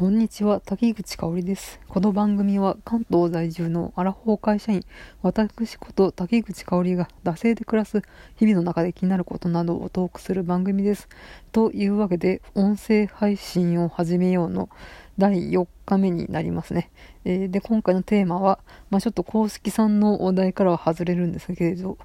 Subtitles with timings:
[0.00, 1.78] こんにちは、滝口香織です。
[1.86, 4.82] この番組は関東在住のアラフォー会社員、
[5.20, 8.00] 私こと滝口香織が惰性で暮らす
[8.36, 11.06] 日々の中で気になることなどをトークする番組です。
[11.52, 14.70] というわけで、音声配信を始めようの
[15.18, 16.90] 第4日目になりますね。
[17.26, 18.58] えー、で、今回のテーマは、
[18.88, 21.98] まあ、ちょっと公式さんのお題からは外れるんですけれど、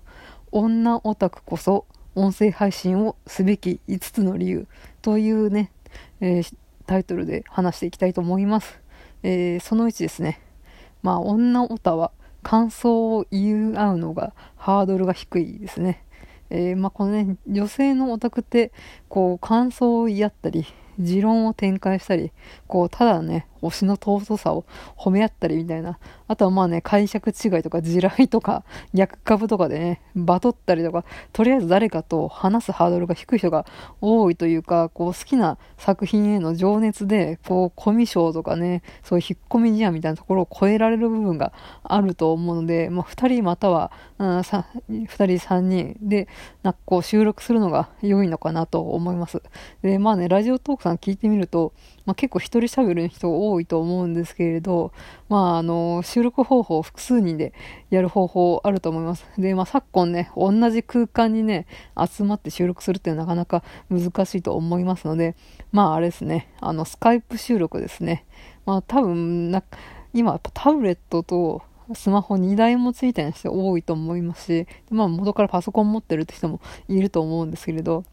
[0.51, 4.67] 女オタクこそ音声配信をすべき5つの理由
[5.01, 5.71] というね、
[6.19, 6.55] えー
[6.85, 8.79] タイトルで話していきたいと思います。
[9.23, 10.39] えー、その1ですね。
[11.01, 12.11] まあ、女オタは
[12.43, 16.03] 感想を言い合うのがハードルが低いですね。
[16.49, 18.71] えー、まあ、このね、女性のオタクって、
[19.09, 20.65] こう、感想を言い合ったり、
[20.99, 22.31] 持論を展開したり、
[22.67, 24.65] こう、ただね、推しの尊さを
[24.97, 25.99] 褒め合ったりみたいな。
[26.27, 33.65] あとはまあね、解釈違いとか地雷とか逆株とかでね、バトったりとか、とりあえず誰かと話すハードルが低い人が
[34.01, 46.27] 多いというか、こう好きな作品への情熱で、こうコミュ障とかね、そういう引っ込み思案みたいなところを超えられる部分があると思うので、まあ二人または、うん、二人三人で、
[46.63, 49.41] なんかこう収録するのが良いのかなと思います。
[49.81, 51.73] で、まあね、ラジオトークさん聞いてみると、
[52.05, 54.91] まあ、結構一人喋る人多いと思うんですけれど、
[55.29, 57.53] まあ、あの、収録方法を複数人で
[57.89, 59.25] やる方法あると思います。
[59.37, 65.35] で、まあ、昨今ね、同じ空間にね、集まって収録するってなかなか難しいと思いますので、
[65.71, 68.25] まあ、あれですね、あの、スカイプ収録ですね。
[68.65, 69.63] まあ、多分な、
[70.13, 71.61] 今やっぱタブレットと
[71.93, 78.03] スマホ2台もついてる人多いと思いますし、まあ、元からパソコン持ってるって人もいると思うんですけれど、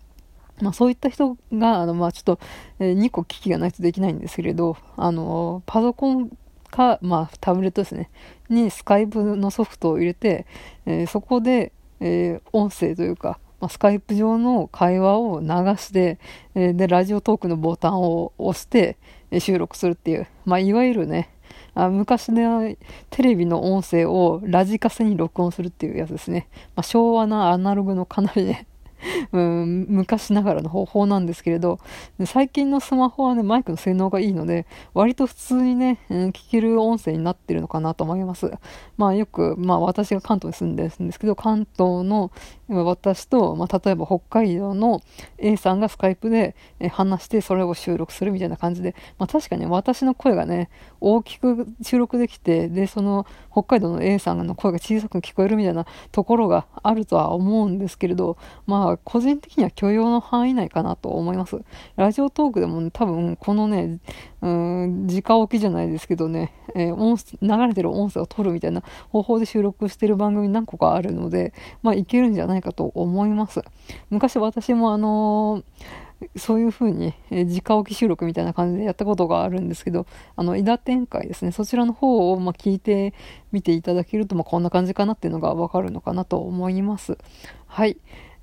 [0.62, 2.38] まあ、そういった人が、あの、まあ、ちょっと、
[2.78, 6.30] えー、2個機器がないとできないんですけれど、あの、パソコン
[6.70, 8.10] か、まあ、タブレットですね、
[8.48, 10.46] にスカイプのソフトを入れて、
[10.86, 15.46] えー、そこで、えー、音声というか、まあ、スカイプ上の会話を流
[15.76, 16.18] して、
[16.54, 18.96] えー、で、ラジオトークのボタンを押して、
[19.32, 21.30] え収録するっていう、まあ、いわゆるね、
[21.74, 22.76] あ昔ね、
[23.10, 26.48] テレビの音声をラジカセに録音するっていうやつですね。
[26.76, 28.66] まあ、昭和なアナログのかなりね、
[29.32, 31.78] うん、昔ながらの方法なんですけれど、
[32.26, 38.52] 最近のスマホはね、マイクの性能がいいので、割と普通にね、うん、聞ける音声になってるのかなと思います。
[38.96, 42.30] まあよく、まあ私が関東に住んでるんですけど、関東の
[42.68, 45.00] 私と、まあ例えば北海道の
[45.38, 46.54] A さんがスカイプで
[46.90, 50.70] 話してそれを収録するみたいな感じで、まあ確かに私の声がね、
[51.00, 58.36] 大きく収録できて、で、その北海道の A さんの声が小さく聞こえるみたいなところがあるとは思うんですけれど、
[58.66, 61.60] まあ個人的には許容の範囲内かなと思います。
[61.96, 63.98] ラジオトークでも、ね、多分このね、
[64.40, 73.62] うん、直置きじゃないですけどね、えー、音流れてる音声を取るみたいな方法で収録してる番組何個かあるので、まあいけるんじゃないかと思います。
[74.10, 83.14] 昔私もあのーそういう風に、えー、直置き収録みたいな感じでやったことがあるんですけど、あの、伊田展開ですね、そちらの方を、ま、聞いて
[83.50, 87.18] みていただけると、まあ、こんな感じかなっていうのがわかるのかなと思います。
[87.66, 87.96] はい。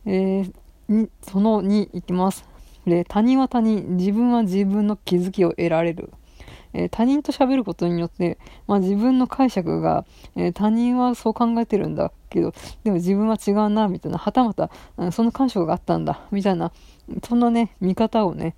[0.06, 2.46] えー、その2いきます。
[2.86, 6.12] で他人は他人、自分は自分の気づきを得られる。
[6.74, 8.38] えー、他人と喋ることによって、
[8.68, 10.06] まあ、自分の解釈が、
[10.36, 16.72] えー、他人はそう考えてるんだけど、でも自分は違うな、みたいな、はたまた、うん、その感触があったんだ、みたいな、
[17.28, 18.56] そんなね、見方をね、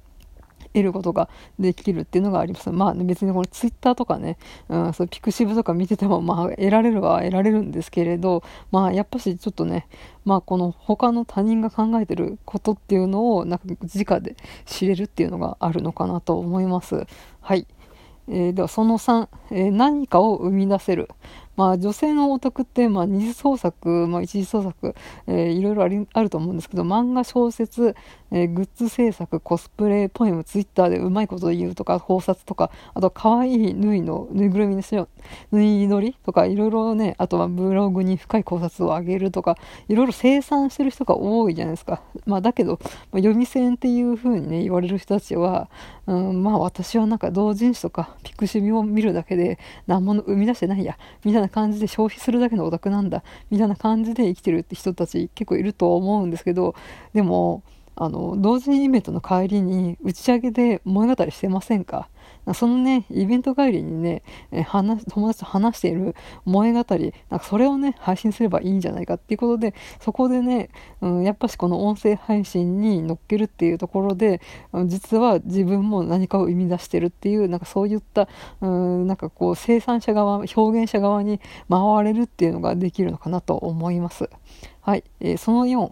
[0.73, 2.69] 得ることができるっていうのがあります。
[2.71, 4.37] まあ、別にこれツイッターとかね、
[4.69, 9.87] うん、そうピクシブとか見てても、まあ、得られるは得られるんですけれど、まあ、やっぱしちょっとね、
[10.25, 17.05] まあ、この他の他人が考えてることっていうのを、なんか直で知れるっていうのがあるのかなと思います。
[17.41, 17.67] はい。
[18.27, 21.09] えー、ではその3、えー、何かを生み出せる。
[21.61, 24.95] まあ、女性のオタクって、まあ、二次創作、まあ、一次創作、
[25.27, 27.95] えー、いろいろありあると思うんですけど、漫画、小説、
[28.31, 35.07] えー、グッズ制作、コスプレ、ポエム、ツイッターでうまいこと言うとか、考察とか、あと、可愛い縫いの、ぬいぐるみにしよ、
[35.51, 39.55] 縫い取りとか、いろいろね、あとはブログに深い考察をあげるとか、
[39.87, 42.01] いろいろ生産してる人が多いじゃないですか。
[42.25, 45.69] まあ、だけど、まあ、読み線っていう風にね、言われる人たちは、
[46.07, 56.75] うん、まあ、私はなんか同人誌とか、ピクシビを見るだけで、何も生み出してないや、みたいな感じで消費するだけのオタクなんだ、みたいな感じで生きてるって人たち結構いると思うんですけど、
[57.13, 57.63] でも、
[57.95, 62.09] あの、同時イベントの帰りに打ち上げで物語してませんか？
[62.55, 64.23] そのね、イベント帰りにね、
[64.65, 66.15] 話友達と話している
[66.45, 70.69] 萌え語り、なんかそれをね、配信すればいいんじゃないかっていうことで、そこでね、
[71.01, 74.41] うん、やっぱしこの音声配信に乗っけるっていうところで、
[74.85, 78.27] 実は自分も何かを生み出してるっていう、なんかそういった、
[78.61, 81.39] うん、なんかこう生産者側、表現者側に
[81.69, 84.29] 回れるっていうのができるのかなと思います。
[84.81, 85.91] はい、えー、その4、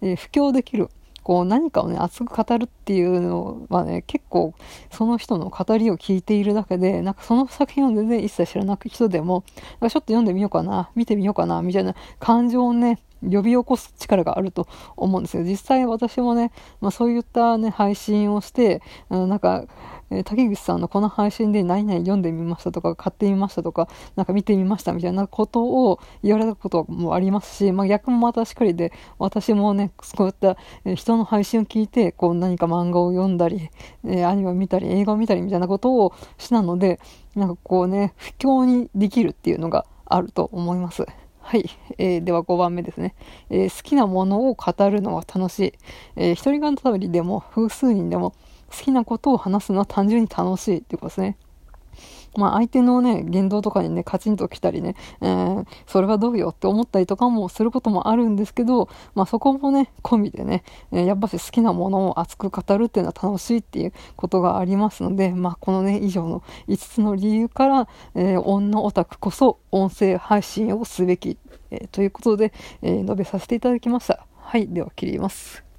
[0.00, 0.88] えー、布教できる。
[1.22, 4.54] こう何かをね、熱く語るっていうのはね、結構
[4.90, 9.44] その人の語りを聞いているだけで、なんかその作品を全然一切知らなく人でも、
[9.80, 15.42] ちょっと読んでみようかな、見てみようかな、みたいな感情をね、呼び起こす力があると思うんですよ。
[15.42, 19.64] 実際私もね、まあそういったね、配信をして、なんか、
[20.10, 30.56] え、竹口さんのこの配信で何々読んでみましたとか、買ってみましたとか、なんか見てみましたみたいなことを言われたこともありますし、まあ逆もまたしっかりで、私もね、そういった、
[30.94, 33.70] 人の配信を聞いて、こう何か漫画を読んだり、
[34.04, 37.00] え、アニメを見たり、映画を見たりみたいなことをしたので、
[37.36, 41.06] なんかこうね、不況にできるっていうのがあると思います。
[41.50, 41.68] はい。
[41.98, 43.14] えー、では5番目ですね。
[43.48, 45.72] えー、好きなものを語るのは楽しい。
[46.16, 48.34] えー、一人語りでも複数人でも
[48.70, 51.36] 好きなことを話すのは単純に楽しいっていうことですね。
[52.36, 60.62] まあ相手のね、言動とかにね、カチンと来たりね、えー、それはどうよって思ったりとかもすることもあるんですけど、まあそこもね、込みでね、
[60.92, 71.36] えー、やっぱし好きなものを熱く語るっていうのは楽しいっていうことがありますので、まあこのね、以上の5つの理由から、えー、女オタクこそ音声配信をすべき、
[71.70, 72.52] え、ということで、
[72.82, 74.26] え、述べさせていただきました。
[74.36, 75.69] はい、では切ります。